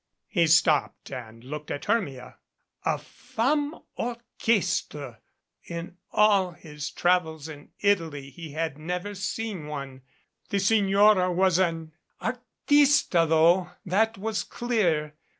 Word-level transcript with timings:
He 0.29 0.47
stopped 0.47 1.11
and 1.11 1.43
looked 1.43 1.69
at 1.69 1.85
Hermia. 1.85 2.37
A 2.85 2.97
Femme 2.97 3.75
Orches 3.99 4.89
tre! 4.89 5.17
In 5.65 5.97
all 6.11 6.53
his 6.53 6.89
travels 6.89 7.47
in 7.47 7.69
Italy 7.81 8.31
he 8.31 8.53
had 8.53 8.79
never 8.79 9.13
seen 9.13 9.67
one 9.67 10.01
The 10.49 10.57
signora 10.57 11.31
was 11.31 11.59
an 11.59 11.91
artista, 12.19 13.29
though. 13.29 13.69
That 13.85 14.17
was 14.17 14.43
clear. 14.43 15.13